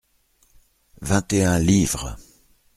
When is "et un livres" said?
1.31-2.15